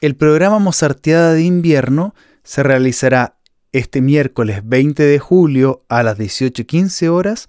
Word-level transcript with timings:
El 0.00 0.14
programa 0.14 0.60
Mozarteada 0.60 1.32
de 1.32 1.42
invierno 1.42 2.14
se 2.44 2.62
realizará 2.62 3.40
este 3.72 4.00
miércoles 4.00 4.60
20 4.64 5.02
de 5.02 5.18
julio 5.18 5.84
a 5.88 6.04
las 6.04 6.16
18.15 6.16 7.08
horas 7.08 7.48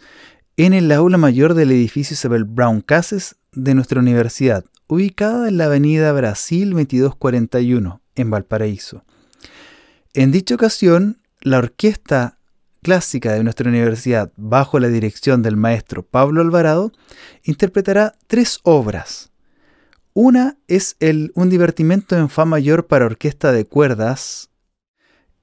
en 0.57 0.73
el 0.73 0.91
aula 0.91 1.20
mayor 1.20 1.54
del 1.54 1.71
edificio 1.71 2.15
Isabel 2.15 2.46
Brown 2.46 2.81
Cases 2.81 3.35
de 3.51 3.75
nuestra 3.75 3.99
universidad, 3.99 4.65
ubicada 4.88 5.47
en 5.47 5.57
la 5.57 5.65
avenida 5.65 6.12
Brasil 6.12 6.71
2241, 6.71 8.01
en 8.15 8.29
Valparaíso. 8.31 9.06
En 10.16 10.31
dicha 10.31 10.56
ocasión, 10.56 11.22
la 11.42 11.60
orquesta 11.60 12.40
clásica 12.81 13.31
de 13.34 13.44
nuestra 13.44 13.70
universidad, 13.70 14.31
bajo 14.38 14.79
la 14.79 14.88
dirección 14.88 15.44
del 15.44 15.56
maestro 15.56 16.02
Pablo 16.02 16.41
Alvarado, 16.41 16.94
interpretará 17.44 18.16
tres 18.26 18.59
obras. 18.63 19.28
Una 20.13 20.57
es 20.67 20.95
el 20.99 21.31
Un 21.35 21.49
divertimento 21.49 22.17
en 22.17 22.30
Fa 22.30 22.45
mayor 22.45 22.88
para 22.88 23.05
orquesta 23.05 23.52
de 23.52 23.66
cuerdas. 23.66 24.49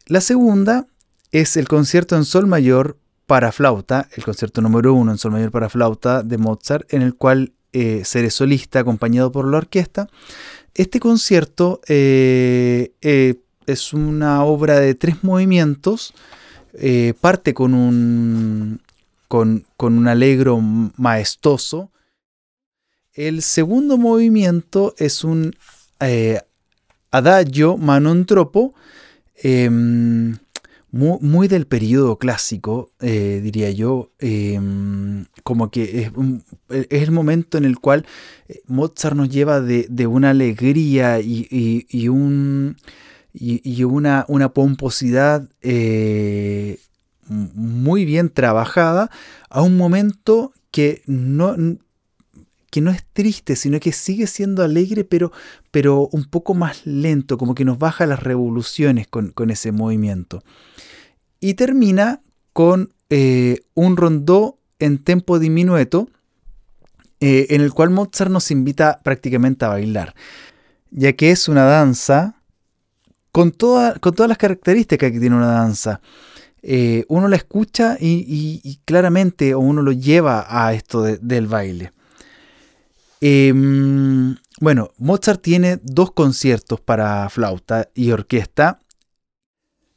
La 0.06 0.20
segunda 0.20 0.86
es 1.32 1.56
el 1.56 1.68
concierto 1.68 2.16
en 2.16 2.24
Sol 2.24 2.46
mayor 2.46 2.98
para 3.26 3.52
flauta, 3.52 4.08
el 4.16 4.24
concierto 4.24 4.60
número 4.60 4.94
uno 4.94 5.12
en 5.12 5.18
Sol 5.18 5.32
mayor 5.32 5.50
para 5.50 5.68
flauta 5.68 6.22
de 6.22 6.38
Mozart, 6.38 6.92
en 6.94 7.02
el 7.02 7.14
cual 7.14 7.52
eh, 7.72 8.02
seré 8.04 8.30
solista 8.30 8.80
acompañado 8.80 9.32
por 9.32 9.46
la 9.50 9.58
orquesta. 9.58 10.08
Este 10.74 11.00
concierto 11.00 11.80
eh, 11.88 12.92
eh, 13.02 13.34
es 13.66 13.92
una 13.92 14.44
obra 14.44 14.78
de 14.78 14.94
tres 14.94 15.22
movimientos. 15.22 16.14
parte 17.20 17.54
con 17.54 17.74
un, 17.74 18.80
con, 19.28 19.64
un 19.78 20.08
alegro 20.08 20.60
maestoso. 20.60 21.90
El 23.16 23.40
segundo 23.40 23.96
movimiento 23.96 24.94
es 24.98 25.24
un 25.24 25.56
adagio 27.10 27.78
manontropo 27.78 28.74
em, 29.36 30.36
muy, 30.90 31.48
del 31.48 31.66
periodo 31.66 32.18
clásico, 32.18 32.90
eh, 33.00 33.40
diría 33.42 33.70
yo, 33.70 34.10
em, 34.18 35.24
como 35.42 35.70
que 35.70 36.10
es, 36.68 37.02
el 37.02 37.10
momento 37.10 37.58
en 37.58 37.64
el 37.64 37.78
cual 37.78 38.06
eh, 38.48 38.60
Mozart 38.66 39.16
nos 39.16 39.28
lleva 39.30 39.60
de, 39.60 40.06
una 40.06 40.30
alegría 40.30 41.20
y, 41.20 42.08
un, 42.08 42.76
y, 43.32 43.84
una, 43.84 44.26
pomposidad 44.54 45.48
eh, 45.62 46.78
muy 47.28 48.04
bien 48.04 48.30
trabajada 48.30 49.10
a 49.48 49.62
un 49.62 49.76
momento 49.76 50.52
que 50.70 51.02
no, 51.06 51.56
que 52.76 52.82
no 52.82 52.90
es 52.90 53.06
triste, 53.14 53.56
sino 53.56 53.80
que 53.80 53.90
sigue 53.90 54.26
siendo 54.26 54.62
alegre, 54.62 55.02
pero, 55.02 55.32
pero 55.70 56.10
un 56.12 56.26
poco 56.26 56.52
más 56.52 56.84
lento, 56.84 57.38
como 57.38 57.54
que 57.54 57.64
nos 57.64 57.78
baja 57.78 58.04
las 58.04 58.22
revoluciones 58.22 59.08
con, 59.08 59.30
con 59.30 59.48
ese 59.48 59.72
movimiento 59.72 60.42
y 61.40 61.54
termina 61.54 62.20
con 62.52 62.92
eh, 63.08 63.60
un 63.72 63.96
rondó 63.96 64.58
en 64.78 64.98
tempo 64.98 65.38
diminueto 65.38 66.10
eh, 67.20 67.46
en 67.48 67.62
el 67.62 67.72
cual 67.72 67.88
Mozart 67.88 68.30
nos 68.30 68.50
invita 68.50 69.00
prácticamente 69.02 69.64
a 69.64 69.68
bailar, 69.68 70.14
ya 70.90 71.14
que 71.14 71.30
es 71.30 71.48
una 71.48 71.64
danza 71.64 72.42
con, 73.32 73.52
con 73.52 74.14
todas 74.14 74.28
las 74.28 74.36
características 74.36 75.10
que 75.10 75.18
tiene 75.18 75.36
una 75.36 75.46
danza. 75.46 76.02
Eh, 76.60 77.06
uno 77.08 77.26
la 77.28 77.36
escucha 77.36 77.96
y, 77.98 78.80
claramente 78.84 79.54
o 79.54 79.60
uno 79.60 79.80
lo 79.80 79.92
lleva 79.92 80.44
a 80.46 80.74
esto 80.74 81.04
del 81.04 81.46
baile. 81.46 81.95
Em, 83.20 84.36
bueno, 84.60 84.90
Mozart 84.98 85.40
tiene 85.40 85.78
dos 85.82 86.12
conciertos 86.12 86.80
para 86.80 87.28
flauta 87.28 87.88
y 87.94 88.10
orquesta. 88.10 88.80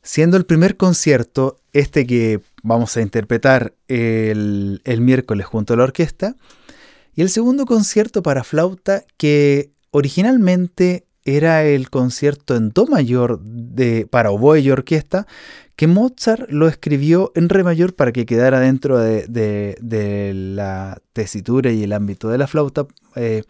Siendo 0.01 0.37
el 0.37 0.45
primer 0.45 0.77
concierto 0.77 1.59
este 1.73 2.07
que 2.07 2.41
vamos 2.63 2.95
a 2.97 3.01
interpretar 3.01 3.73
el, 3.87 4.81
miércoles 5.01 5.45
junto 5.45 5.73
a 5.73 5.77
la 5.77 5.83
orquesta, 5.83 6.35
y 7.13 7.21
el 7.21 7.29
segundo 7.29 7.65
concierto 7.65 8.23
para 8.23 8.43
flauta 8.43 9.03
que 9.17 9.71
originalmente 9.91 11.05
era 11.25 11.63
el 11.63 11.89
concierto 11.89 12.55
en 12.55 12.69
do 12.69 12.87
mayor 12.87 13.41
de, 13.41 14.07
para 14.07 14.31
oboe 14.31 14.61
y 14.61 14.71
orquesta, 14.71 15.27
que 15.79 15.87
Mozart 15.87 16.49
lo 16.49 16.67
escribió 16.67 17.31
en 17.35 17.47
re 17.47 17.63
mayor 17.63 17.95
para 17.95 18.11
que 18.11 18.25
quedara 18.25 18.59
dentro 18.59 18.99
de, 18.99 20.35
la 20.53 21.01
tesitura 21.13 21.71
y 21.71 21.83
el 21.83 21.93
ámbito 21.93 22.27
de 22.27 22.37
la 22.37 22.47
flauta. 22.47 22.85
Eh, 23.15 23.43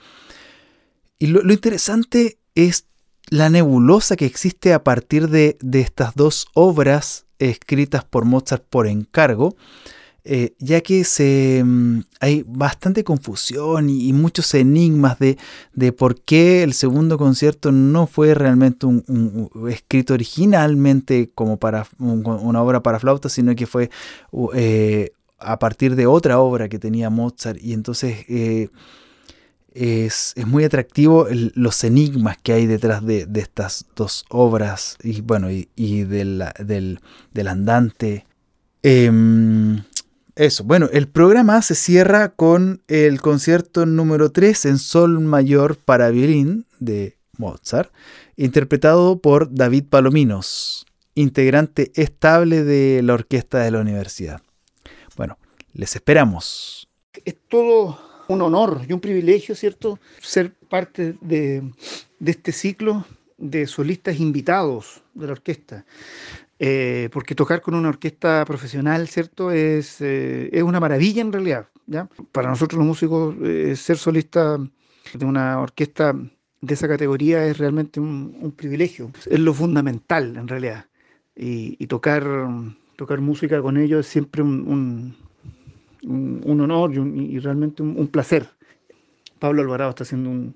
y 1.17 1.25
lo, 1.25 1.41
lo, 1.41 1.51
interesante 1.51 2.37
es 2.53 2.85
la 3.31 3.49
nebulosa 3.49 4.15
que 4.15 4.27
existe 4.27 4.73
a 4.73 4.83
partir 4.83 5.29
de, 5.29 5.57
estas 5.73 6.13
dos 6.13 6.45
obras 6.53 7.25
escritas 7.39 8.03
por 8.03 8.25
Mozart 8.25 8.63
por 8.63 8.85
encargo, 8.85 9.55
eh, 10.25 10.53
ya 10.59 10.81
que 10.81 11.03
se, 11.05 11.63
mm, 11.65 12.01
hay 12.19 12.43
bastante 12.45 13.03
confusión 13.03 13.89
y, 13.89 14.11
muchos 14.13 14.53
enigmas 14.53 15.17
de, 15.19 15.37
por 15.93 16.21
qué 16.21 16.63
el 16.63 16.73
segundo 16.73 17.17
concierto 17.17 17.71
no 17.71 18.05
fue 18.05 18.33
realmente 18.33 18.85
escrito 19.69 20.13
originalmente 20.13 21.29
como 21.33 21.57
para 21.57 21.87
una 21.99 22.61
obra 22.61 22.83
para 22.83 22.99
flauta, 22.99 23.29
sino 23.29 23.55
que 23.55 23.65
fue 23.65 23.89
eh, 24.53 25.11
a 25.39 25.57
partir 25.57 25.95
de 25.95 26.05
otra 26.05 26.39
obra 26.39 26.67
que 26.67 26.79
tenía 26.79 27.09
Mozart. 27.09 27.59
Y 27.63 27.73
entonces 27.73 28.25
eh, 28.27 28.69
es, 29.73 30.35
muy 30.45 30.63
atractivo 30.63 31.27
los 31.55 31.83
enigmas 31.83 32.37
que 32.37 32.53
hay 32.53 32.67
detrás 32.67 33.05
de, 33.05 33.27
estas 33.35 33.85
dos 33.95 34.25
obras 34.29 34.97
y 35.01 35.21
bueno 35.21 35.49
y, 35.49 36.03
del, 36.03 36.43
del, 37.33 37.47
andante. 37.47 38.25
Em, 38.83 39.81
eso, 40.45 40.63
bueno, 40.63 40.87
el 40.93 41.09
programa 41.09 41.61
se 41.61 41.75
cierra 41.75 42.29
con 42.29 42.81
el 42.87 43.19
concierto 43.19 43.85
número 43.85 44.31
3 44.31 44.65
en 44.65 44.77
Sol 44.77 45.19
Mayor 45.19 45.75
para 45.75 46.11
violín 46.11 46.65
de 46.79 47.17
Mozart, 47.37 47.91
interpretado 48.37 49.19
por 49.19 49.53
David 49.53 49.83
Palominos, 49.89 50.85
integrante 51.13 51.91
estable 51.95 52.63
de 52.63 53.01
la 53.03 53.15
orquesta 53.15 53.59
de 53.59 53.71
la 53.71 53.81
universidad. 53.81 54.41
Bueno, 55.17 55.37
les 55.73 55.95
esperamos. 55.95 56.87
Es 57.25 57.35
todo 57.49 57.99
un 58.29 58.41
honor 58.41 58.85
y 58.87 58.93
un 58.93 59.01
privilegio, 59.01 59.55
¿cierto?, 59.55 59.99
ser 60.21 60.53
parte 60.53 61.15
de, 61.19 61.69
este 62.25 62.53
ciclo 62.53 63.05
de 63.37 63.67
solistas 63.67 64.21
invitados 64.21 65.03
de 65.13 65.25
la 65.25 65.33
orquesta. 65.33 65.85
Eh, 66.61 67.07
porque 67.13 67.35
tocar 67.35 67.61
con 67.61 67.73
una 67.73 67.87
orquesta 67.87 68.43
profesional, 68.45 69.07
¿cierto? 69.07 69.51
Es, 69.51 70.01
eh, 70.01 70.49
es 70.51 70.61
una 70.61 70.81
maravilla 70.81 71.21
en 71.21 71.31
realidad, 71.31 71.69
¿ya? 71.87 72.09
Para 72.33 72.49
nosotros 72.49 72.77
los 72.79 72.85
músicos, 72.85 73.33
eh, 73.41 73.77
ser 73.77 73.97
solista 73.97 74.57
de 75.13 75.25
una 75.25 75.61
orquesta 75.61 76.13
de 76.61 76.73
esa 76.73 76.89
categoría 76.89 77.45
es 77.45 77.57
realmente 77.57 78.01
un, 78.01 78.53
privilegio, 78.57 79.09
es 79.25 79.39
lo 79.39 79.53
fundamental 79.53 80.35
en 80.35 80.49
realidad. 80.49 80.85
Y, 81.33 81.87
tocar, 81.87 82.25
tocar 82.97 83.21
música 83.21 83.61
con 83.61 83.77
ellos 83.77 84.01
es 84.01 84.07
siempre 84.11 84.41
un, 84.41 85.15
un, 86.03 86.61
honor 86.61 86.93
y, 86.93 87.39
realmente 87.39 87.81
un, 87.81 88.07
placer. 88.09 88.49
Pablo 89.39 89.61
Alvarado 89.61 89.91
está 89.91 90.03
haciendo 90.03 90.29
un, 90.29 90.55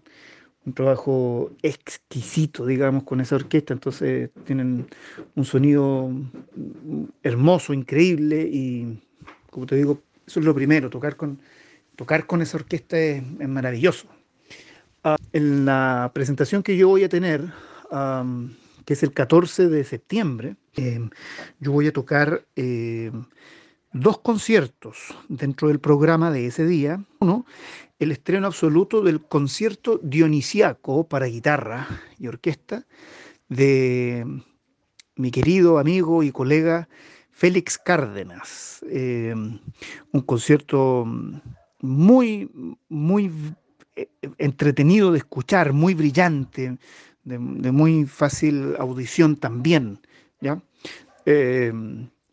trabajo 0.72 1.52
exquisito, 1.62 2.66
digamos, 2.66 3.04
con 3.04 3.20
esa 3.20 3.36
orquesta, 3.36 3.74
entonces 3.74 4.30
tienen 4.46 4.88
un 5.36 5.46
sonido 5.46 6.10
hermoso, 7.22 7.74
increíble 7.74 8.48
y, 8.50 9.02
como 9.50 9.66
te 9.66 9.76
digo, 9.76 10.02
eso 10.26 10.40
es 10.40 10.46
lo 10.46 10.56
primero, 10.56 10.90
tocar 10.90 11.18
con, 11.18 11.40
tocar 11.96 12.26
con 12.26 12.42
esa 12.42 12.58
orquesta 12.58 12.98
es, 12.98 13.24
maravilloso. 13.48 14.08
Ah, 15.04 15.18
en 15.34 15.66
la 15.66 16.12
presentación 16.14 16.64
que 16.64 16.78
yo 16.78 16.88
voy 16.88 17.04
a 17.04 17.10
tener, 17.10 17.52
que 18.86 18.94
es 18.94 19.04
el 19.04 19.12
14 19.12 19.68
de 19.68 19.84
septiembre, 19.84 20.56
eh, 20.76 21.10
yo 21.60 21.72
voy 21.72 21.88
a 21.88 21.94
tocar 21.94 22.46
eh, 22.56 23.12
dos 23.92 24.20
conciertos 24.20 24.98
dentro 25.28 25.68
del 25.68 25.80
programa 25.80 26.32
de 26.32 26.48
ese 26.48 26.66
día. 26.66 27.04
Uno, 27.20 27.46
el 28.04 28.12
estreno 28.12 28.48
absoluto 28.48 29.02
del 29.02 29.22
concierto 29.22 30.00
dionisiaco 30.04 31.08
para 31.08 31.26
guitarra 31.26 31.88
y 32.20 32.28
orquesta 32.28 32.86
de 33.50 34.26
mi 35.16 35.32
querido 35.32 35.80
amigo 35.80 36.24
y 36.24 36.32
colega 36.32 36.88
Félix 37.32 37.78
Cárdenas. 37.78 38.84
Eh, 38.90 39.34
un 39.36 40.22
concierto 40.22 41.06
muy, 41.82 42.50
muy 42.90 43.32
eh, 43.96 44.08
entretenido 44.38 45.12
de 45.12 45.20
escuchar, 45.20 45.74
muy 45.74 45.94
brillante, 45.94 46.78
de, 47.24 47.40
muy 47.40 48.06
fácil 48.06 48.76
audición 48.78 49.36
también. 49.36 50.00
¿ya? 50.42 50.62
Eh, 51.26 51.74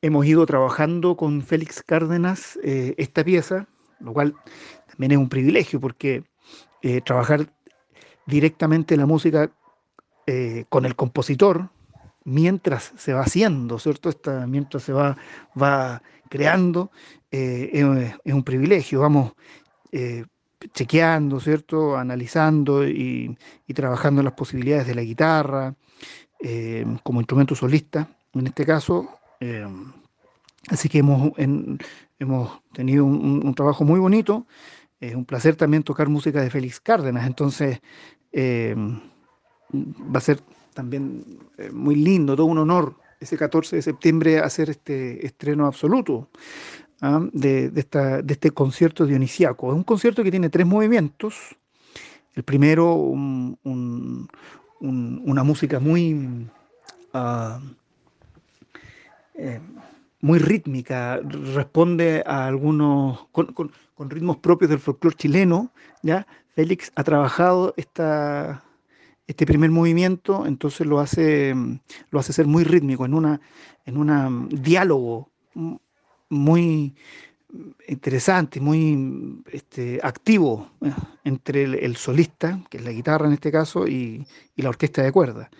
hemos 0.03 0.27
ido 0.27 0.47
trabajando 0.47 1.17
con 1.17 1.43
Félix 1.43 1.83
Cárdenas 1.83 2.59
esta 2.63 3.25
pieza, 3.25 3.67
lo 4.01 4.13
cual 4.13 4.35
también 5.00 5.19
es 5.19 5.23
un 5.23 5.31
privilegio 5.31 5.81
porque 5.81 6.25
eh, 6.82 7.00
trabajar 7.00 7.50
directamente 8.26 8.99
la 8.99 9.06
música 9.06 9.50
eh, 10.26 10.67
con 10.69 10.85
el 10.85 10.94
compositor 10.94 11.70
mientras 12.25 12.93
se 12.99 13.14
va 13.14 13.23
haciendo, 13.23 13.79
¿cierto? 13.79 14.11
Mientras 14.47 14.82
se 14.82 14.93
va, 14.93 15.17
va 15.61 16.02
creando, 16.29 16.91
eh, 17.31 17.70
es, 18.23 18.35
un 18.35 18.44
privilegio. 18.44 19.00
Vamos 19.00 19.32
chequeando, 20.75 21.41
¿cierto? 21.41 21.97
Analizando 21.97 22.87
y, 22.87 23.38
trabajando 23.75 24.23
las 24.23 24.35
posibilidades 24.35 24.87
de 24.87 24.94
la 24.94 25.02
guitarra 25.02 25.75
como 27.02 27.20
instrumento 27.20 27.55
solista, 27.55 28.06
en 28.35 28.49
este 28.49 28.67
caso. 28.67 29.08
así 30.69 30.91
que 30.91 30.99
hemos, 30.99 31.32
hemos 32.19 32.61
tenido 32.75 33.06
un 33.06 33.55
trabajo 33.55 33.85
muy 33.85 33.99
bonito 33.99 34.47
es 35.00 35.14
un 35.14 35.25
placer 35.25 35.56
también 35.56 35.82
tocar 35.82 36.08
música 36.08 36.43
de 36.43 36.50
Félix 36.50 36.81
Cárdenas, 36.81 37.26
entonces 37.26 37.81
eh, 38.32 38.75
va 39.75 40.19
a 40.19 40.20
ser 40.20 40.41
también 40.75 41.25
eh, 41.58 41.70
muy 41.70 41.97
lindo, 41.97 42.37
todo 42.37 42.47
un 42.47 42.58
honor 42.58 42.97
ese 43.19 43.37
14 43.37 43.76
de 43.76 43.82
septiembre 43.82 44.38
hacer 44.38 44.70
este 44.70 45.26
estreno 45.26 45.67
absoluto 45.67 46.29
¿ah? 47.02 47.20
de, 47.32 47.70
este 48.29 48.50
concierto 48.50 49.05
dionisiaco. 49.06 49.70
Es 49.70 49.76
un 49.76 49.85
concierto 49.85 50.25
que 50.25 50.31
tiene 50.31 50.49
tres 50.49 50.67
movimientos. 50.67 51.56
El 52.35 52.43
primero, 52.44 52.94
una 52.94 54.29
música 55.44 55.81
muy... 55.81 56.49
Ah, 57.12 57.61
eh, 59.35 59.61
muy 60.21 60.39
rítmica, 60.39 61.21
responde 61.55 62.23
a 62.27 62.47
algunos, 62.47 63.27
con, 63.33 63.73
ritmos 64.11 64.39
propios 64.39 64.71
del 64.71 64.79
folclore 64.79 65.17
chileno, 65.17 65.73
¿ya? 66.03 66.27
Félix 66.55 66.93
ha 66.97 67.05
trabajado 67.05 67.75
esta, 67.77 68.63
este 69.27 69.47
primer 69.47 69.71
movimiento, 69.71 70.47
entonces 70.47 70.87
lo 70.87 71.01
hace, 71.01 71.55
lo 72.11 72.19
hace 72.19 72.33
ser 72.33 72.47
muy 72.47 72.65
rítmico, 72.65 73.05
en 73.05 73.15
un 73.15 73.41
en 73.87 73.97
una 73.97 74.31
diálogo 74.51 75.31
muy 76.29 76.95
interesante, 77.89 78.61
muy 78.61 79.43
este, 79.51 80.01
activo 80.03 80.71
entre 81.25 81.65
el, 81.65 81.97
solista, 81.97 82.61
que 82.71 82.79
es 82.79 82.85
la 82.85 82.93
guitarra 82.93 83.27
en 83.27 83.33
este 83.33 83.51
caso, 83.51 83.87
y, 83.87 84.25
la 84.57 84.69
orquesta 84.69 85.03
de 85.03 85.13
cuerda. 85.13 85.51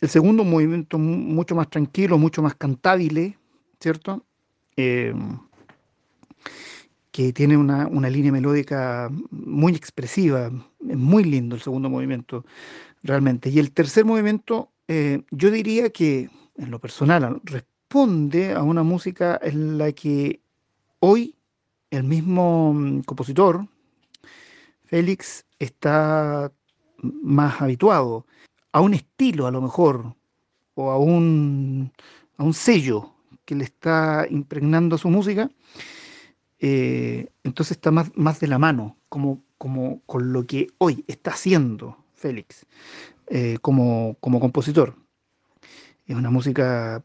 El 0.00 0.08
segundo, 0.08 0.42
un 0.42 0.50
movimiento 0.50 0.98
mucho 0.98 1.54
más 1.54 1.70
tranquilo, 1.70 2.18
mucho 2.18 2.42
más 2.42 2.54
cantable, 2.54 3.38
¿cierto? 3.80 4.24
Em, 4.76 5.38
que 7.12 7.32
tiene 7.32 7.56
una, 7.56 7.88
línea 8.10 8.32
melódica 8.32 9.08
muy 9.30 9.74
expresiva, 9.74 10.50
es 10.88 10.96
muy 10.96 11.24
lindo 11.24 11.54
el 11.54 11.62
segundo 11.62 11.88
movimiento, 11.88 12.44
realmente. 13.02 13.50
Y 13.50 13.60
el 13.60 13.70
tercer 13.70 14.04
movimiento, 14.04 14.72
eh, 14.88 15.22
yo 15.30 15.50
diría 15.50 15.90
que, 15.90 16.28
en 16.56 16.70
lo 16.70 16.80
personal, 16.80 17.40
responde 17.44 18.52
a 18.52 18.62
una 18.62 18.82
música 18.82 19.38
en 19.42 19.78
la 19.78 19.92
que 19.92 20.40
hoy 20.98 21.36
el 21.90 22.02
mismo 22.02 22.74
mm, 22.74 23.02
compositor, 23.02 23.68
Félix, 24.86 25.46
está 25.58 26.52
más 26.98 27.60
habituado 27.60 28.26
a 28.74 28.80
un 28.80 28.92
estilo 28.92 29.46
a 29.46 29.52
lo 29.52 29.62
mejor, 29.62 30.16
o 30.74 30.90
a 30.90 30.98
un, 30.98 31.92
a 32.36 32.42
un 32.42 32.52
sello 32.52 33.14
que 33.44 33.54
le 33.54 33.62
está 33.62 34.26
impregnando 34.28 34.96
a 34.96 34.98
su 34.98 35.08
música, 35.10 35.48
eh, 36.58 37.28
entonces 37.44 37.76
está 37.76 37.92
más, 37.92 38.10
más 38.16 38.40
de 38.40 38.48
la 38.48 38.58
mano, 38.58 38.96
como, 39.08 39.40
como 39.58 40.00
con 40.06 40.32
lo 40.32 40.44
que 40.44 40.66
hoy 40.78 41.04
está 41.06 41.30
haciendo 41.30 41.96
Félix 42.14 42.66
eh, 43.28 43.58
como, 43.62 44.16
como 44.18 44.40
compositor. 44.40 44.96
Es 46.06 46.16
una 46.16 46.30
música 46.30 47.04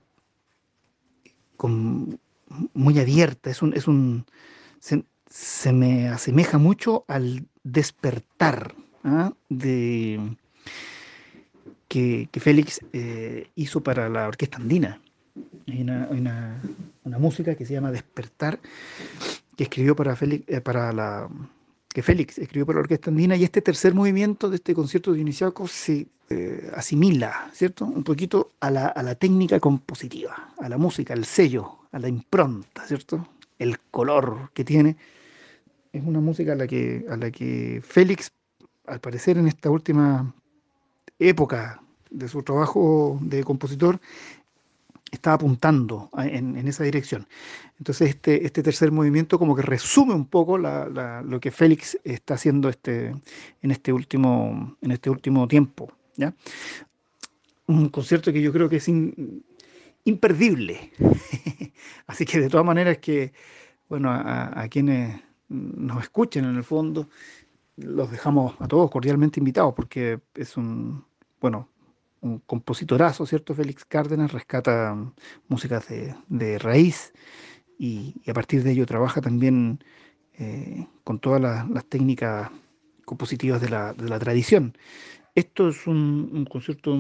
muy 2.74 2.98
abierta, 2.98 3.52
es 3.52 3.62
un, 3.62 3.76
es 3.76 3.88
un 3.88 4.26
se, 4.80 5.72
me 5.72 6.10
asemeja 6.10 6.58
mucho 6.58 7.06
al 7.08 7.46
despertar 7.64 8.74
¿ah? 9.04 9.34
de, 9.50 10.36
que, 11.90 12.30
Félix 12.40 12.80
eh, 12.94 13.50
hizo 13.56 13.82
para 13.82 14.08
la 14.08 14.28
orquesta 14.28 14.58
andina. 14.58 15.02
Hay 15.68 15.82
una, 15.82 16.62
música 17.04 17.56
que 17.56 17.66
se 17.66 17.74
llama 17.74 17.92
Despertar, 17.92 18.60
que 19.58 19.64
escribió 19.64 19.96
para 19.96 20.16
Félix, 20.16 20.46
eh, 20.48 20.62
para 20.62 20.94
la 20.94 21.28
que 21.90 22.04
Félix 22.04 22.38
escribió 22.38 22.68
para 22.68 22.78
la 22.78 22.82
orquesta 22.82 23.10
andina, 23.10 23.36
y 23.36 23.44
este 23.44 23.62
tercer 23.62 23.96
movimiento 23.96 24.50
de 24.50 24.58
este 24.58 24.76
concierto 24.76 25.12
dionisiaco 25.12 25.68
se 25.68 26.08
eh, 26.30 26.72
asimila, 26.76 27.50
¿cierto? 27.52 27.86
Un 27.86 28.04
poquito 28.04 28.52
a 28.60 28.70
la, 28.70 28.88
a 28.88 29.02
la 29.02 29.16
técnica 29.16 29.60
compositiva, 29.60 30.54
a 30.60 30.70
la 30.70 30.78
música, 30.78 31.16
al 31.16 31.26
sello, 31.26 31.80
a 31.92 31.98
la 31.98 32.08
impronta, 32.08 32.86
¿cierto? 32.86 33.28
El 33.58 33.80
color 33.80 34.52
que 34.54 34.64
tiene. 34.64 34.96
Es 35.92 36.04
una 36.06 36.20
música 36.20 36.54
a 36.54 36.56
la 36.56 36.68
que, 36.68 37.06
a 37.10 37.18
la 37.18 37.32
que 37.32 37.82
Félix, 37.84 38.32
al 38.86 39.00
parecer 39.00 39.40
en 39.40 39.48
esta 39.48 39.72
última 39.72 40.32
época 41.20 41.82
de 42.10 42.28
su 42.28 42.42
trabajo 42.44 43.20
de 43.22 43.44
compositor 43.44 44.00
estaba 45.12 45.36
apuntando 45.36 46.10
en, 46.18 46.56
esa 46.68 46.84
dirección. 46.84 47.28
Entonces 47.78 48.10
este, 48.10 48.46
este 48.46 48.62
tercer 48.62 48.92
movimiento 48.92 49.40
como 49.40 49.56
que 49.56 49.62
resume 49.62 50.14
un 50.14 50.26
poco 50.26 50.58
lo 50.58 51.40
que 51.40 51.52
Félix 51.52 51.98
está 52.04 52.36
haciendo 52.36 52.70
este, 52.70 53.16
en, 53.62 53.72
este 53.72 53.92
último, 53.92 54.78
en 54.82 54.92
este 54.92 55.10
último 55.10 55.48
tiempo. 55.48 55.92
¿ya? 56.16 56.34
Un 57.68 57.90
concierto 57.90 58.32
que 58.32 58.42
yo 58.42 58.52
creo 58.52 58.70
que 58.70 58.78
es 58.78 58.90
imperdible. 60.06 60.92
Así 62.08 62.26
que 62.26 62.40
de 62.40 62.50
todas 62.50 62.66
maneras 62.66 62.98
que, 63.00 63.34
bueno, 63.88 64.12
a, 64.12 64.62
a 64.62 64.68
quienes 64.68 65.22
nos 65.48 66.04
escuchen 66.04 66.46
en 66.46 66.56
el 66.56 66.64
fondo, 66.64 67.10
los 67.78 68.12
dejamos 68.12 68.56
a 68.60 68.68
todos 68.68 68.92
cordialmente 68.92 69.40
invitados 69.40 69.74
porque 69.74 70.20
es 70.36 70.58
un, 70.58 71.04
bueno, 71.40 71.70
un 72.22 72.40
compositorazo, 72.40 73.26
¿cierto? 73.26 73.54
Félix 73.54 73.86
Cárdenas 73.86 74.32
rescata 74.32 74.96
músicas 75.48 75.88
de, 76.28 76.60
raíz 76.60 77.14
y, 77.78 78.16
a 78.30 78.34
partir 78.34 78.64
de 78.64 78.72
ello 78.72 78.86
trabaja 78.86 79.22
también 79.22 79.84
eh, 80.38 80.86
con 81.04 81.20
todas 81.20 81.42
las, 81.42 81.86
técnicas 81.86 82.50
compositivas 83.06 83.62
de 83.62 83.70
la, 83.70 84.20
tradición. 84.20 84.78
Esto 85.36 85.70
es 85.70 85.88
un, 85.88 86.46
concierto 86.50 86.98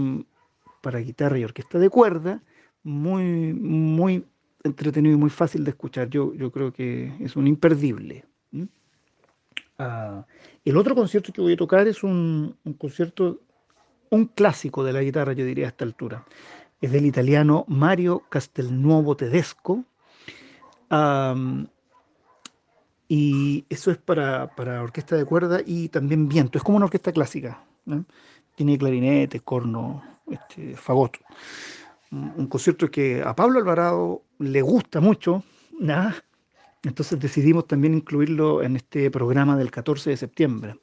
para 0.81 0.99
guitarra 0.99 1.37
y 1.37 1.43
orquesta 1.43 1.79
de 1.79 1.89
cuerda, 1.89 2.41
muy, 2.83 3.53
muy 3.53 4.25
entretenido 4.63 5.15
y 5.15 5.19
muy 5.19 5.29
fácil 5.29 5.63
de 5.65 5.71
escuchar. 5.71 6.09
Yo, 6.09 6.33
yo 6.33 6.51
creo 6.51 6.71
que 6.71 7.13
es 7.19 7.35
un 7.35 7.47
imperdible. 7.47 8.25
Ah, 9.77 10.25
el 10.65 10.75
otro 10.75 10.93
concierto 10.93 11.31
que 11.31 11.41
voy 11.41 11.53
a 11.53 11.57
tocar 11.57 11.87
es 11.87 12.03
un 12.03 12.57
concierto 12.77 13.41
un 14.09 14.25
clásico 14.25 14.83
de 14.83 14.93
la 14.93 15.01
guitarra, 15.01 15.33
yo 15.33 15.45
diría 15.45 15.65
a 15.65 15.69
esta 15.69 15.85
altura. 15.85 16.25
Es 16.81 16.91
del 16.91 17.05
italiano 17.05 17.65
Mario 17.67 18.23
Castelnuovo 18.29 19.15
Tedesco. 19.15 19.83
y 23.07 23.65
eso 23.69 23.91
es 23.91 23.97
para, 23.97 24.51
orquesta 24.81 25.15
de 25.15 25.25
cuerda 25.25 25.59
y 25.65 25.89
también 25.89 26.27
viento. 26.27 26.57
Es 26.57 26.63
como 26.63 26.77
una 26.77 26.85
orquesta 26.85 27.11
clásica. 27.11 27.63
Tiene 28.55 28.77
clarinete, 28.77 29.39
corno, 29.41 30.03
este, 30.29 30.75
fagot. 30.75 31.17
Un, 32.11 32.47
concierto 32.47 32.89
que 32.89 33.21
a 33.23 33.35
Pablo 33.35 33.59
Alvarado 33.59 34.23
le 34.39 34.61
gusta 34.61 34.99
mucho. 34.99 35.43
Entonces 36.83 37.19
decidimos 37.19 37.67
también 37.67 37.93
incluirlo 37.93 38.63
en 38.63 38.77
este 38.77 39.11
programa 39.11 39.57
del 39.57 39.69
14 39.69 40.11
de 40.11 40.17
septiembre. 40.17 40.79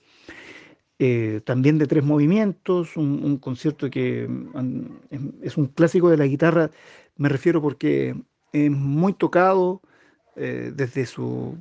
Eh, 0.98 1.42
también 1.44 1.76
de 1.76 1.86
tres 1.86 2.02
movimientos, 2.04 2.96
un, 2.96 3.36
concierto 3.36 3.90
que 3.90 4.26
mm, 4.26 5.42
es 5.42 5.58
un 5.58 5.66
clásico 5.66 6.08
de 6.08 6.16
la 6.16 6.26
guitarra, 6.26 6.70
me 7.16 7.28
refiero 7.28 7.60
porque 7.60 8.16
es 8.52 8.70
muy 8.70 9.12
tocado 9.12 9.82
eh, 10.36 10.72
desde 10.74 11.04
su 11.04 11.58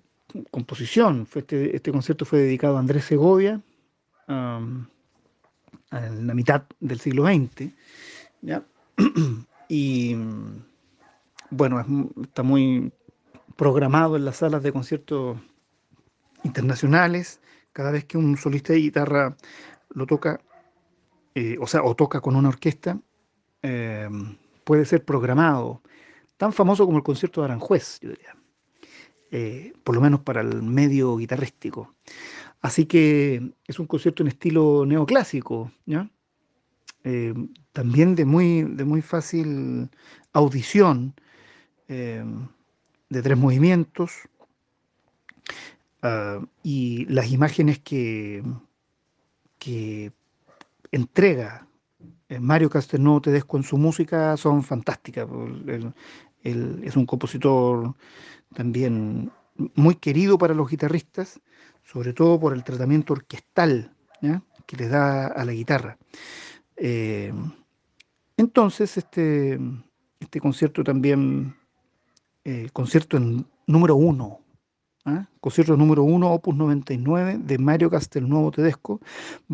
composición. 0.52 1.28
Este, 1.34 1.76
este, 1.76 1.92
concierto 1.92 2.24
fue 2.26 2.40
dedicado 2.40 2.78
a 2.78 2.80
Andrés 2.80 3.06
Segovia 3.06 3.62
en 4.28 4.88
la 5.92 6.34
mitad 6.34 6.64
del 6.80 7.00
siglo 7.00 7.26
XX. 7.26 7.72
y 9.70 10.16
bueno, 11.50 11.86
está 12.22 12.44
muy 12.44 12.92
programado 13.56 14.16
en 14.16 14.26
las 14.26 14.38
salas 14.38 14.64
de 14.64 14.72
conciertos 14.72 15.38
internacionales 16.44 17.40
cada 17.76 17.92
vez 17.92 18.06
que 18.06 18.18
un 18.18 18.38
solista 18.38 18.72
de 18.72 18.80
guitarra 18.80 19.36
lo 19.90 20.06
toca, 20.06 20.40
eh, 21.36 21.58
o 21.60 21.68
sea, 21.68 21.84
o 21.84 21.94
toca 21.94 22.22
con 22.22 22.38
una 22.38 22.48
orquesta, 22.48 22.98
eh, 23.62 24.08
puede 24.64 24.86
ser 24.86 25.04
programado, 25.04 25.82
tan 26.38 26.54
famoso 26.54 26.86
como 26.86 27.00
el 27.00 27.04
concierto 27.04 27.42
de 27.42 27.46
Aranjuez, 27.48 28.00
yo 28.00 28.12
diría, 28.12 28.34
eh, 29.30 29.74
por 29.84 29.94
lo 29.94 30.00
menos 30.00 30.22
para 30.22 30.40
el 30.40 30.64
medio 30.64 31.18
guitarrístico. 31.18 31.94
Así 32.62 32.86
que 32.86 33.52
es 33.68 33.78
un 33.78 33.88
concierto 33.88 34.24
en 34.24 34.30
estilo 34.30 34.86
neoclásico, 34.86 35.70
¿ya? 35.86 36.10
eh, 37.04 37.34
también 37.74 38.16
de 38.16 38.24
muy, 38.24 38.64
de 38.64 38.86
muy 38.86 39.02
fácil 39.02 39.90
audición, 40.32 41.14
eh, 41.90 42.24
de 43.10 43.22
tres 43.22 43.38
movimientos, 43.38 44.14
ah, 46.06 46.40
y 46.64 47.06
las 47.06 47.32
imágenes 47.32 47.80
que, 47.80 48.44
que 49.60 50.12
entrega 50.92 51.68
Mario 52.40 52.70
Castelnuovo 52.70 53.22
en 53.26 53.64
su 53.64 53.78
música 53.78 54.36
son 54.38 54.64
fantásticas. 54.64 55.28
Él, 56.44 56.82
es 56.84 56.96
un 56.96 57.06
compositor 57.06 57.96
también 58.54 59.32
muy 59.76 59.96
querido 59.96 60.38
para 60.38 60.54
los 60.54 60.70
guitarristas, 60.70 61.40
sobre 61.84 62.14
todo 62.14 62.40
por 62.40 62.54
el 62.54 62.64
tratamiento 62.64 63.14
orquestal 63.14 63.92
que 64.66 64.78
le 64.78 64.88
da 64.88 65.28
a 65.28 65.46
la 65.46 65.52
guitarra. 65.54 65.98
Eh, 66.78 67.34
entonces, 68.38 68.98
este, 68.98 69.60
este 70.20 70.40
concierto 70.40 70.84
también, 70.84 71.56
eh, 72.44 72.70
concierto 72.74 73.20
número 73.68 73.96
uno, 73.96 74.42
¿ah? 75.06 75.28
concierto 75.40 75.78
número 75.78 76.04
uno, 76.04 76.32
opus 76.32 76.56
99 76.56 77.40
de 77.40 77.58
Mario 77.58 77.90
Castelnuovo 77.90 78.52
Tedesco, 78.52 79.00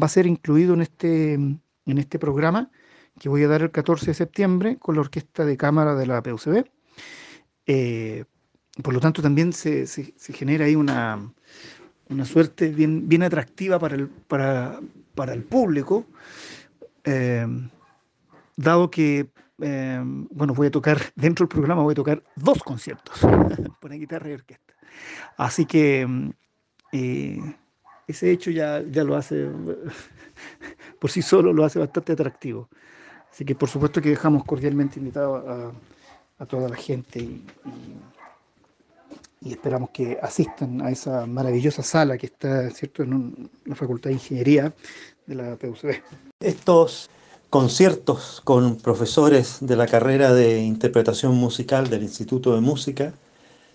va 0.01 0.07
a 0.07 0.09
ser 0.09 0.25
incluido 0.25 0.73
en 0.73 0.81
este, 0.81 1.33
en 1.33 1.97
este 1.97 2.17
programa 2.17 2.71
que 3.19 3.29
voy 3.29 3.43
a 3.43 3.47
dar 3.47 3.61
el 3.61 3.71
14 3.71 4.07
de 4.07 4.13
septiembre 4.13 4.77
con 4.77 4.95
la 4.95 5.01
orquesta 5.01 5.45
de 5.45 5.57
cámara 5.57 5.95
de 5.95 6.07
la 6.07 6.23
PUCB. 6.23 6.65
Eh, 7.67 8.25
por 8.81 8.93
lo 8.93 8.99
tanto, 8.99 9.21
también 9.21 9.53
se, 9.53 9.85
genera 10.33 10.65
ahí 10.65 10.75
una, 10.75 11.31
una 12.09 12.25
suerte 12.25 12.69
bien, 12.69 13.07
bien 13.07 13.21
atractiva 13.23 13.77
para 13.77 13.95
el, 13.95 14.07
para, 14.07 14.79
para 15.13 15.33
el 15.33 15.43
público, 15.43 16.05
eh, 17.03 17.45
dado 18.61 18.89
que, 18.89 19.29
eh, 19.61 20.01
bueno, 20.03 20.53
voy 20.53 20.67
a 20.67 20.71
tocar, 20.71 20.99
dentro 21.15 21.45
del 21.45 21.49
programa 21.49 21.83
voy 21.83 21.93
a 21.93 21.95
tocar 21.95 22.23
dos 22.35 22.63
conciertos 22.63 23.19
para 23.81 23.95
guitarra 23.95 24.29
y 24.29 24.33
orquesta. 24.33 24.73
Así 25.37 25.65
que 25.65 26.33
ese 28.11 28.31
hecho 28.31 28.51
ya, 28.51 28.83
ya 28.89 29.03
lo 29.03 29.15
hace, 29.15 29.49
por 30.99 31.09
sí 31.09 31.21
solo 31.21 31.53
lo 31.53 31.65
hace 31.65 31.79
bastante 31.79 32.13
atractivo. 32.13 32.69
Así 33.31 33.45
que 33.45 33.55
por 33.55 33.69
supuesto 33.69 34.01
que 34.01 34.09
dejamos 34.09 34.43
cordialmente 34.43 34.99
invitado 34.99 35.73
a, 36.37 36.45
toda 36.45 36.67
la 36.67 36.75
gente 36.75 37.19
y, 37.19 37.43
esperamos 39.43 39.91
que 39.91 40.17
asistan 40.21 40.81
a 40.81 40.89
esa 40.89 41.25
maravillosa 41.27 41.83
sala 41.83 42.17
que 42.17 42.25
está 42.27 42.69
¿cierto? 42.71 43.03
en 43.03 43.49
la 43.65 43.75
Facultad 43.75 44.09
de 44.09 44.15
Ingeniería 44.15 44.73
de 45.25 45.35
la 45.35 45.55
PUCB. 45.55 46.01
Estos 46.39 47.09
conciertos 47.51 48.41
con 48.45 48.77
profesores 48.77 49.57
de 49.59 49.75
la 49.75 49.85
carrera 49.85 50.33
de 50.33 50.61
interpretación 50.61 51.35
musical 51.35 51.89
del 51.89 52.01
Instituto 52.01 52.55
de 52.55 52.61
Música 52.61 53.13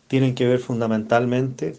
tienen 0.09 0.35
que 0.35 0.47
ver 0.47 0.61
fundamentalmente 0.61 1.77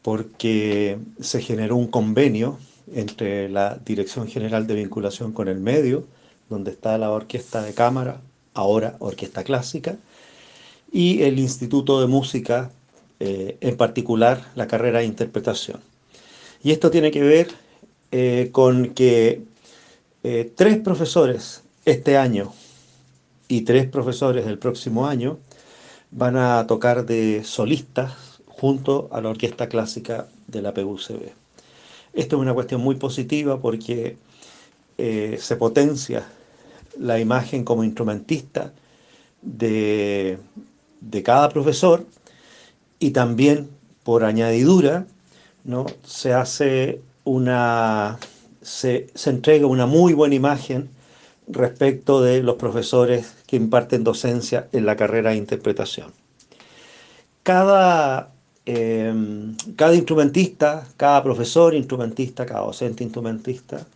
porque 0.00 0.98
se 1.20 1.42
generó 1.42 1.76
un 1.76 1.88
convenio 1.88 2.58
entre 2.94 3.50
la 3.50 3.78
Dirección 3.84 4.28
General 4.28 4.66
de 4.66 4.76
Vinculación 4.76 5.32
con 5.32 5.48
el 5.48 5.60
Medio 5.60 6.04
donde 6.48 6.70
está 6.70 6.96
la 6.96 7.10
orquesta 7.10 7.62
de 7.62 7.74
cámara, 7.74 8.22
ahora 8.54 8.96
orquesta 8.98 9.44
clásica, 9.44 9.96
y 10.90 11.22
el 11.22 11.38
Instituto 11.38 12.00
de 12.00 12.06
Música, 12.06 12.70
eh, 13.20 13.58
en 13.60 13.76
particular 13.76 14.52
la 14.54 14.66
carrera 14.66 15.00
de 15.00 15.04
interpretación. 15.04 15.80
Y 16.62 16.70
esto 16.70 16.90
tiene 16.90 17.10
que 17.10 17.20
ver 17.20 17.48
eh, 18.10 18.48
con 18.52 18.94
que 18.94 19.42
eh, 20.28 20.52
tres 20.56 20.78
profesores 20.78 21.62
este 21.84 22.16
año 22.16 22.52
y 23.46 23.60
tres 23.60 23.86
profesores 23.86 24.44
el 24.48 24.58
próximo 24.58 25.06
año 25.06 25.38
van 26.10 26.36
a 26.36 26.66
tocar 26.66 27.06
de 27.06 27.44
solistas 27.44 28.40
junto 28.48 29.08
a 29.12 29.20
la 29.20 29.28
orquesta 29.28 29.68
clásica 29.68 30.26
de 30.48 30.62
la 30.62 30.74
PUCB. 30.74 31.30
Esto 32.12 32.36
es 32.36 32.42
una 32.42 32.54
cuestión 32.54 32.80
muy 32.80 32.96
positiva 32.96 33.60
porque 33.60 34.16
se 34.96 35.56
potencia 35.56 36.26
la 36.98 37.20
imagen 37.20 37.62
como 37.62 37.84
instrumentista 37.84 38.72
de, 39.42 40.40
cada 41.22 41.50
profesor 41.50 42.04
y 42.98 43.12
también 43.12 43.68
por 44.02 44.24
añadidura 44.24 45.06
¿no? 45.62 45.86
se 46.04 46.32
hace 46.32 47.00
una 47.22 48.18
se, 48.66 49.06
entrega 49.26 49.66
una 49.66 49.86
muy 49.86 50.12
buena 50.12 50.34
imagen 50.34 50.90
respecto 51.46 52.20
de 52.20 52.42
los 52.42 52.56
profesores 52.56 53.34
que 53.46 53.56
imparten 53.56 54.02
docencia 54.02 54.68
en 54.72 54.84
la 54.84 54.96
carrera 54.96 55.30
de 55.30 55.36
interpretación. 55.36 56.12
Cada, 57.44 58.32
em, 58.64 59.56
cada 59.76 59.94
instrumentista, 59.94 60.88
cada 60.96 61.22
profesor 61.22 61.74
instrumentista, 61.74 62.44
cada 62.44 62.62
docente 62.62 63.04
instrumentista, 63.04 63.86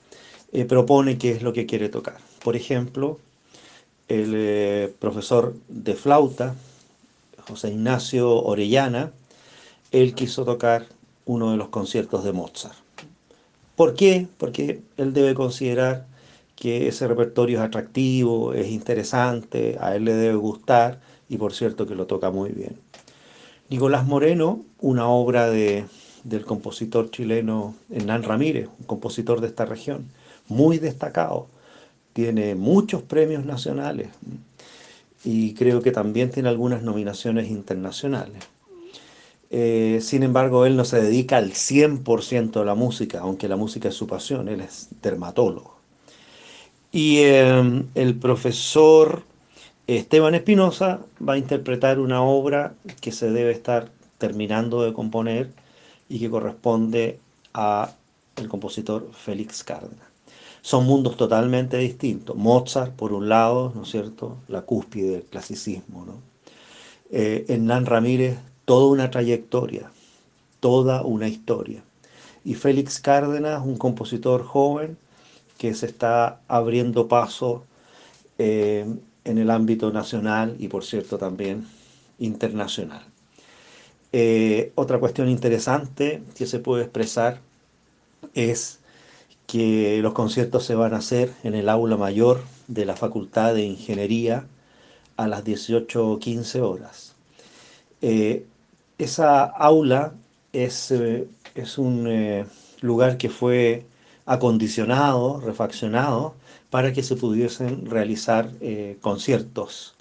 eh, 0.52 0.64
propone 0.64 1.18
qué 1.18 1.32
es 1.32 1.42
lo 1.42 1.52
que 1.52 1.66
quiere 1.66 1.88
tocar. 1.88 2.18
Por 2.44 2.54
ejemplo, 2.54 3.18
el 4.08 4.32
eh, 4.36 4.94
profesor 5.00 5.54
de 5.68 5.94
flauta, 5.94 6.54
José 7.48 7.70
Ignacio 7.70 8.30
Orellana, 8.30 9.10
él 9.90 10.14
quiso 10.14 10.44
tocar 10.44 10.86
uno 11.26 11.50
de 11.50 11.56
los 11.56 11.68
conciertos 11.68 12.22
de 12.22 12.32
Mozart. 12.32 12.89
¿Por 13.80 13.94
qué? 13.94 14.26
Porque 14.36 14.82
él 14.98 15.14
debe 15.14 15.32
considerar 15.32 16.04
que 16.54 16.86
ese 16.86 17.08
repertorio 17.08 17.60
es 17.60 17.64
atractivo, 17.64 18.52
es 18.52 18.68
interesante, 18.68 19.78
a 19.80 19.96
él 19.96 20.04
le 20.04 20.12
debe 20.12 20.34
gustar 20.34 21.00
y 21.30 21.38
por 21.38 21.54
cierto 21.54 21.86
que 21.86 21.94
lo 21.94 22.06
toca 22.06 22.30
muy 22.30 22.50
bien. 22.50 22.76
Nicolás 23.70 24.04
Moreno, 24.06 24.62
una 24.80 25.08
obra 25.08 25.48
de, 25.48 25.86
del 26.24 26.44
compositor 26.44 27.10
chileno 27.10 27.74
Hernán 27.90 28.22
Ramírez, 28.22 28.68
un 28.80 28.84
compositor 28.84 29.40
de 29.40 29.46
esta 29.46 29.64
región, 29.64 30.10
muy 30.46 30.76
destacado, 30.76 31.46
tiene 32.12 32.56
muchos 32.56 33.00
premios 33.00 33.46
nacionales 33.46 34.08
y 35.24 35.54
creo 35.54 35.80
que 35.80 35.90
también 35.90 36.30
tiene 36.30 36.50
algunas 36.50 36.82
nominaciones 36.82 37.48
internacionales. 37.48 38.42
Eh, 39.50 39.98
sin 40.02 40.22
embargo, 40.22 40.64
él 40.66 40.76
no 40.76 40.84
se 40.84 41.02
dedica 41.02 41.36
al 41.36 41.52
100% 41.52 42.60
a 42.60 42.64
la 42.64 42.74
música, 42.74 43.20
aunque 43.20 43.48
la 43.48 43.56
música 43.56 43.88
es 43.88 43.94
su 43.94 44.06
pasión, 44.06 44.48
él 44.48 44.60
es 44.60 44.88
dermatólogo. 45.02 45.76
Y 46.92 47.18
em, 47.22 47.88
el 47.94 48.16
profesor 48.16 49.24
Esteban 49.86 50.34
Espinosa 50.34 51.00
va 51.26 51.34
a 51.34 51.38
interpretar 51.38 51.98
una 51.98 52.22
obra 52.22 52.74
que 53.00 53.12
se 53.12 53.30
debe 53.30 53.52
estar 53.52 53.90
terminando 54.18 54.82
de 54.82 54.92
componer 54.92 55.50
y 56.08 56.20
que 56.20 56.30
corresponde 56.30 57.18
a 57.54 57.94
el 58.36 58.48
compositor 58.48 59.10
Félix 59.12 59.64
Cárdenas 59.64 60.10
son 60.62 60.86
mundos 60.86 61.16
totalmente 61.16 61.78
distintos. 61.78 62.36
Mozart, 62.36 62.92
por 62.94 63.12
un 63.12 63.28
lado, 63.28 63.72
¿no 63.74 63.82
es 63.82 63.90
cierto?, 63.90 64.38
la 64.48 64.62
cúspide 64.62 65.10
del 65.10 65.22
clasicismo, 65.22 66.04
¿no? 66.04 66.20
Eh, 67.10 67.44
Hernán 67.48 67.86
Ramírez, 67.86 68.38
toda 68.70 68.86
una 68.86 69.10
trayectoria, 69.10 69.90
toda 70.60 71.02
una 71.02 71.26
historia. 71.26 71.82
Y 72.44 72.54
Félix 72.54 73.00
Cárdenas, 73.00 73.66
un 73.66 73.76
compositor 73.76 74.44
joven 74.44 74.96
que 75.58 75.74
se 75.74 75.86
está 75.86 76.40
abriendo 76.46 77.08
paso 77.08 77.64
eh, 78.38 78.86
en 79.24 79.38
el 79.38 79.50
ámbito 79.50 79.90
nacional 79.90 80.54
y, 80.60 80.68
por 80.68 80.84
cierto, 80.84 81.18
también 81.18 81.66
internacional. 82.20 83.02
Eh, 84.12 84.70
otra 84.76 85.00
cuestión 85.00 85.28
interesante 85.28 86.22
que 86.38 86.46
se 86.46 86.60
puede 86.60 86.84
expresar 86.84 87.40
es 88.34 88.78
que 89.48 89.98
los 90.00 90.12
conciertos 90.12 90.64
se 90.64 90.76
van 90.76 90.94
a 90.94 90.98
hacer 90.98 91.32
en 91.42 91.56
el 91.56 91.68
aula 91.68 91.96
mayor 91.96 92.44
de 92.68 92.84
la 92.84 92.94
Facultad 92.94 93.52
de 93.52 93.64
Ingeniería 93.64 94.46
a 95.16 95.26
las 95.26 95.42
18.15 95.44 96.60
horas. 96.60 97.16
Eh, 98.00 98.46
esa 99.04 99.44
aula 99.44 100.14
es, 100.52 100.90
eh, 100.90 101.26
es 101.54 101.78
un 101.78 102.06
eh, 102.08 102.46
lugar 102.80 103.16
que 103.18 103.28
fue 103.28 103.86
acondicionado, 104.26 105.40
refaccionado, 105.40 106.34
para 106.70 106.92
que 106.92 107.02
se 107.02 107.16
pudiesen 107.16 107.86
realizar 107.86 108.48
conciertos. 109.00 109.96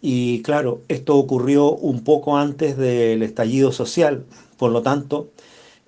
Y 0.00 0.40
claro, 0.42 0.80
esto 0.88 1.16
ocurrió 1.16 1.72
un 1.72 2.04
poco 2.04 2.38
antes 2.38 2.78
del 2.78 3.22
estallido 3.22 3.70
social, 3.70 4.24
por 4.56 4.72
lo 4.72 4.80
tanto, 4.80 5.28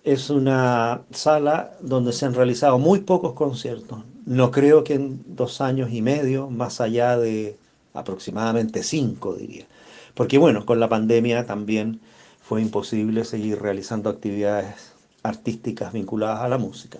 es 0.04 0.30
una 0.30 1.02
sala 1.12 1.72
donde 1.80 2.12
se 2.12 2.26
han 2.26 2.34
realizado 2.34 2.78
muy 2.78 3.00
pocos 3.00 3.32
conciertos. 3.34 4.00
No 4.26 4.50
creo 4.50 4.84
que 4.84 4.94
en 4.94 5.22
dos 5.26 5.60
años 5.60 5.92
y 5.92 6.02
medio, 6.02 6.50
más 6.50 6.80
allá 6.80 7.16
de 7.16 7.56
aproximadamente 7.94 8.82
cinco, 8.82 9.34
diría. 9.34 9.66
Porque 10.14 10.38
bueno, 10.38 10.66
con 10.66 10.80
la 10.80 10.88
pandemia 10.88 11.46
también 11.46 12.00
fue 12.42 12.60
imposible 12.60 13.24
seguir 13.24 13.60
realizando 13.60 14.10
actividades 14.10 14.92
artísticas 15.22 15.92
vinculadas 15.92 16.40
a 16.40 16.48
la 16.48 16.58
música. 16.58 16.98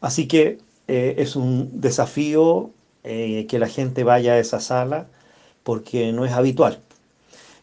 Así 0.00 0.28
que 0.28 0.58
eh, 0.88 1.14
es 1.18 1.36
un 1.36 1.80
desafío 1.80 2.70
eh, 3.04 3.46
que 3.48 3.58
la 3.58 3.68
gente 3.68 4.04
vaya 4.04 4.34
a 4.34 4.38
esa 4.38 4.60
sala 4.60 5.06
porque 5.62 6.12
no 6.12 6.24
es 6.24 6.32
habitual. 6.32 6.80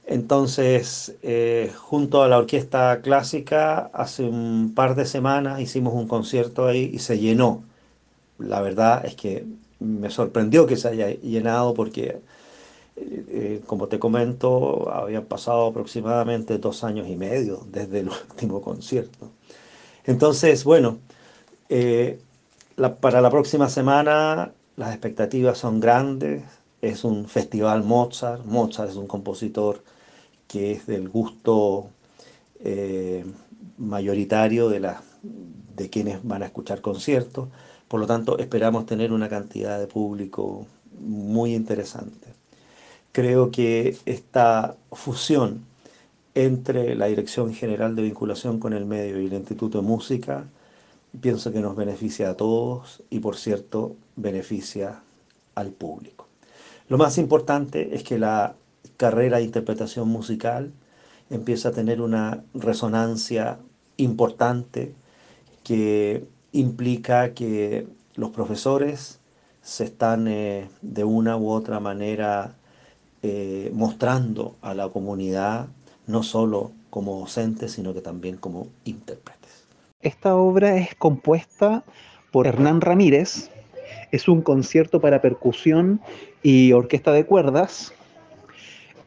Entonces, 0.08 1.16
eh, 1.22 1.72
junto 1.76 2.24
a 2.24 2.30
la 2.30 2.38
orquesta 2.38 3.02
clásica, 3.02 3.90
hace 3.94 4.24
un 4.24 4.74
par 4.74 4.96
de 4.96 5.06
semanas 5.06 5.60
hicimos 5.60 5.94
un 5.94 6.08
concierto 6.08 6.66
ahí 6.66 6.90
y 6.94 7.00
se 7.00 7.20
llenó. 7.20 7.64
La 8.38 8.62
verdad 8.62 9.06
es 9.06 9.16
que 9.16 9.46
me 9.80 10.10
sorprendió 10.10 10.66
que 10.66 10.78
se 10.78 10.88
haya 10.88 11.10
llenado 11.10 11.74
porque, 11.74 12.22
eh, 12.98 13.26
eh, 13.30 13.62
como 13.66 13.88
te 13.88 14.00
comento, 14.00 14.92
habían 14.92 15.26
pasado 15.26 15.68
aproximadamente 15.68 16.58
dos 16.58 16.84
años 16.84 17.08
y 17.08 17.16
medio 17.16 17.66
desde 17.72 18.02
el 18.02 18.10
último 18.30 18.62
concierto. 18.62 19.32
Entonces, 20.06 20.64
bueno, 20.64 21.00
para 23.00 23.22
la 23.22 23.30
próxima 23.30 23.70
semana 23.70 24.54
las 24.78 24.92
expectativas 24.92 25.58
son 25.58 25.80
grandes. 25.80 26.44
Es 26.82 27.04
un 27.04 27.28
festival 27.28 27.84
Mozart. 27.84 28.46
Mozart 28.46 28.92
es 28.92 28.96
un 28.96 29.08
compositor 29.08 29.84
que 30.48 30.72
es 30.72 30.86
del 30.88 31.10
gusto 31.10 31.90
eh, 32.60 33.26
mayoritario 33.78 34.70
de, 34.70 34.94
de 35.76 35.90
quienes 35.90 36.24
van 36.24 36.44
a 36.44 36.46
escuchar 36.46 36.82
conciertos. 36.82 37.50
Por 37.88 38.00
lo 38.00 38.06
tanto, 38.06 38.38
esperamos 38.38 38.86
tener 38.86 39.12
una 39.12 39.30
cantidad 39.30 39.80
de 39.80 39.88
público 39.88 40.68
muy 41.00 41.56
interesante. 41.56 42.37
Creo 43.12 43.52
que 43.52 43.98
esta 44.06 44.76
fusión 44.92 45.66
entre 46.36 46.96
la 46.96 47.08
Dirección 47.08 47.54
General 47.54 47.96
de 47.96 48.04
Vinculación 48.04 48.60
con 48.60 48.74
el 48.74 48.86
Medio 48.86 49.20
y 49.20 49.26
el 49.26 49.34
Instituto 49.34 49.82
de 49.82 49.88
Música, 49.88 50.46
pienso 51.20 51.52
que 51.52 51.62
nos 51.62 51.76
beneficia 51.76 52.30
a 52.30 52.38
todos 52.38 53.02
y, 53.10 53.20
por 53.20 53.38
cierto, 53.38 53.96
beneficia 54.16 55.02
al 55.56 55.72
público. 55.72 56.28
Lo 56.90 57.00
más 57.00 57.18
importante 57.18 57.96
es 57.96 58.04
que 58.04 58.20
la 58.20 58.56
carrera 58.98 59.38
de 59.38 59.46
interpretación 59.46 60.08
musical 60.10 60.72
empieza 61.32 61.70
a 61.70 61.72
tener 61.72 62.02
una 62.02 62.44
resonancia 62.54 63.58
importante 63.98 64.94
que 65.64 66.24
implica 66.52 67.34
que 67.34 67.88
los 68.16 68.30
profesores 68.30 69.20
se 69.64 69.86
están 69.86 70.28
eh, 70.28 70.70
de 70.82 71.04
una 71.04 71.36
u 71.36 71.50
otra 71.50 71.80
manera 71.80 72.57
eh, 73.28 73.72
mostrando 73.74 74.56
a 74.62 74.74
la 74.74 74.90
comunidad, 74.90 75.68
no 76.06 76.24
solo 76.24 76.72
como 76.90 77.20
docentes, 77.20 77.74
sino 77.74 77.94
que 77.94 78.02
también 78.02 78.38
como 78.38 78.68
intérpretes. 78.86 79.66
Esta 80.02 80.36
obra 80.36 80.78
es 80.78 80.96
compuesta 80.96 81.84
por 82.32 82.48
Hernán 82.48 82.82
Ramírez, 82.82 83.50
es 84.12 84.28
un 84.28 84.42
concierto 84.42 85.02
para 85.02 85.22
percusión 85.22 86.00
y 86.42 86.72
orquesta 86.72 87.12
de 87.12 87.26
cuerdas 87.26 87.94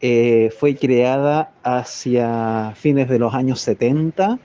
eh, 0.03 0.49
fue 0.57 0.75
creada 0.75 1.51
hacia 1.61 2.73
fines 2.75 3.07
de 3.07 3.19
los 3.19 3.35
años 3.35 3.61
70 3.61 4.39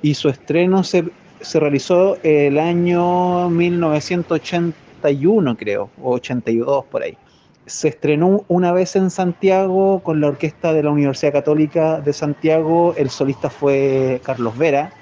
y 0.00 0.14
su 0.14 0.30
estreno 0.30 0.84
se, 0.84 1.04
se 1.42 1.60
realizó 1.60 2.16
el 2.22 2.58
año 2.58 3.50
1981, 3.50 5.54
creo, 5.58 5.90
o 6.02 6.14
82 6.14 6.86
por 6.86 7.02
ahí. 7.02 7.18
Se 7.66 7.88
estrenó 7.88 8.44
una 8.46 8.72
vez 8.72 8.94
en 8.94 9.10
Santiago 9.10 10.00
con 10.00 10.20
la 10.20 10.28
orquesta 10.28 10.72
de 10.72 10.84
la 10.84 10.90
Universidad 10.90 11.32
Católica 11.32 12.00
de 12.00 12.12
Santiago, 12.12 12.94
el 12.96 13.10
solista 13.10 13.50
fue 13.50 14.20
Carlos 14.24 14.56
Vera 14.56 14.92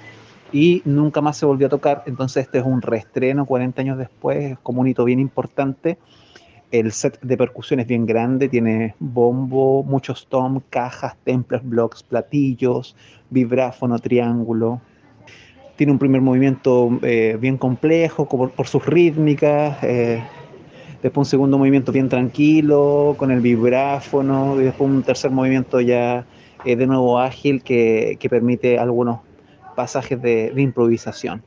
y 0.51 0.81
nunca 0.83 1.21
más 1.21 1.37
se 1.37 1.45
volvió 1.45 1.67
a 1.67 1.69
tocar, 1.69 2.01
entonces 2.07 2.45
este 2.45 2.57
es 2.57 2.65
un 2.65 2.81
reestreno 2.81 3.45
40 3.45 3.81
años 3.81 3.97
después, 3.99 4.53
es 4.53 4.59
como 4.63 4.81
un 4.81 4.87
hito 4.87 5.03
bien 5.03 5.19
importante. 5.19 5.99
El 6.71 6.91
set 6.91 7.19
de 7.21 7.37
percusión 7.37 7.79
es 7.79 7.87
bien 7.87 8.07
grande, 8.07 8.49
tiene 8.49 8.95
bombo, 8.99 9.83
muchos 9.83 10.25
tom, 10.27 10.59
cajas, 10.71 11.15
templos, 11.23 11.61
blocks, 11.63 12.01
platillos, 12.01 12.95
vibráfono, 13.29 13.99
triángulo. 13.99 14.81
Tiene 15.75 15.91
un 15.91 15.99
primer 15.99 16.21
movimiento 16.21 16.97
eh, 17.03 17.37
bien 17.39 17.57
complejo 17.57 18.27
por, 18.27 18.67
sus 18.67 18.83
rítmicas, 18.85 19.77
eh, 19.83 20.23
después 21.05 21.27
un 21.27 21.29
segundo 21.29 21.59
movimiento 21.59 21.91
bien 21.91 22.09
tranquilo 22.09 23.13
con 23.19 23.29
el 23.29 23.39
vibráfono 23.39 24.59
y 24.59 24.63
después 24.63 24.89
un 24.89 25.03
tercer 25.03 25.29
movimiento 25.29 25.79
ya 25.79 26.25
eh, 26.65 26.75
de 26.75 26.87
nuevo 26.87 27.19
ágil 27.19 27.61
que, 27.61 28.17
permite 28.27 28.79
algunos 28.79 29.19
pasajes 29.75 30.19
de 30.19 30.51
improvisación. 30.57 31.43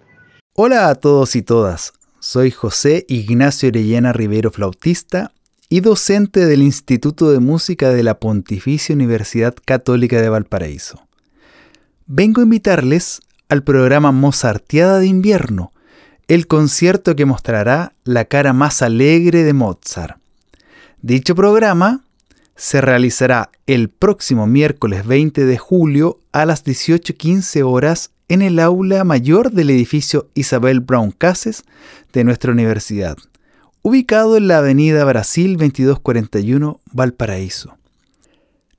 Hola 0.55 0.90
a 0.90 0.94
todos 0.94 1.35
y 1.35 1.42
todas. 1.42 1.92
Soy 2.21 2.53
José 2.53 3.05
Ignacio 3.09 3.71
Orellana 3.71 4.12
Rivero, 4.12 4.53
flautista 4.53 5.33
y 5.68 5.81
docente 5.81 6.47
del 6.47 6.62
Instituto 6.62 7.33
de 7.33 7.40
Música 7.40 7.90
de 7.90 8.05
la 8.05 8.21
Pontificia 8.21 8.94
Universidad 8.94 9.57
Católica 9.64 10.23
de 10.23 10.29
Valparaíso. 10.29 11.09
Vengo 12.07 12.42
a 12.42 12.44
invitarles 12.44 13.23
al 13.49 13.64
programa 13.64 14.12
Mozarteada 14.12 15.01
de 15.01 15.09
Invierno, 15.09 15.73
el 16.29 16.47
concierto 16.47 17.17
que 17.17 17.25
mostrará 17.25 17.95
la 18.05 18.27
cara 18.27 18.53
más 18.53 18.83
alegre 18.83 19.45
de 19.45 19.55
Mozart. 19.55 20.19
Dicho 21.01 21.35
programa 21.35 22.05
se 22.55 22.81
realizará 22.81 23.51
el 23.67 23.88
próximo 23.88 24.47
miércoles 24.47 25.07
20 25.07 25.47
de 25.47 25.59
julio 25.59 26.19
a 26.33 26.45
las 26.45 26.64
18.15 26.64 27.62
horas 27.64 28.11
en 28.29 28.43
el 28.43 28.59
aula 28.59 29.05
mayor 29.05 29.53
del 29.53 29.71
edificio 29.71 30.29
Isabel 30.35 30.81
Brown 30.81 31.12
Cases 31.12 31.64
de 32.12 32.25
nuestra 32.25 32.53
universidad, 32.53 33.17
ubicado 33.81 34.37
en 34.37 34.49
la 34.49 34.59
avenida 34.59 35.05
Brasil 35.05 35.53
2241 35.57 36.81
Valparaíso. 36.93 37.79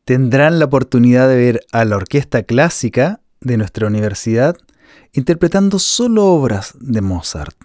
Tendrán 0.05 0.59
la 0.59 0.65
oportunidad 0.65 1.27
de 1.27 1.35
ver 1.35 1.61
a 1.71 1.83
la 1.85 1.95
orquesta 1.95 2.43
clásica 2.43 3.21
de 3.41 3.57
nuestra 3.57 3.87
universidad 3.87 4.55
interpretando 5.13 5.79
solo 5.79 6.25
obras 6.25 6.73
de 6.79 7.01
Mozart, 7.01 7.57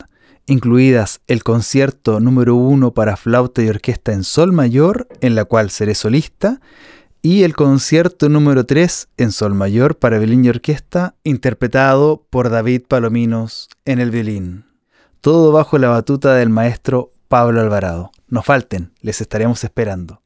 incluidas 0.46 1.20
el 1.26 1.42
concierto 1.42 2.20
número 2.20 2.54
uno 2.54 2.92
para 2.92 3.16
flauta 3.16 3.62
y 3.62 3.68
orquesta 3.68 4.12
en 4.12 4.24
sol 4.24 4.52
mayor, 4.52 5.08
en 5.20 5.34
la 5.34 5.44
cual 5.44 5.70
seré 5.70 5.94
solista, 5.94 6.60
y 7.22 7.42
el 7.44 7.54
concierto 7.56 8.28
número 8.28 8.66
3 8.66 9.08
en 9.16 9.32
sol 9.32 9.54
mayor 9.54 9.96
para 9.96 10.18
violín 10.18 10.44
y 10.44 10.50
orquesta, 10.50 11.14
interpretado 11.24 12.22
por 12.28 12.50
David 12.50 12.82
Palominos 12.86 13.68
en 13.86 13.98
el 13.98 14.10
violín. 14.10 14.66
Todo 15.22 15.50
bajo 15.50 15.78
la 15.78 15.88
batuta 15.88 16.34
del 16.34 16.50
maestro 16.50 17.12
Pablo 17.28 17.62
Alvarado. 17.62 18.10
No 18.28 18.42
falten, 18.42 18.92
les 19.00 19.22
estaremos 19.22 19.64
esperando. 19.64 20.23